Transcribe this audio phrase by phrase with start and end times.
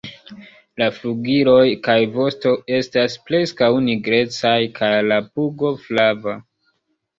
[0.81, 6.39] La flugiloj kaj vosto estas preskaŭ nigrecaj kaj la pugo flava.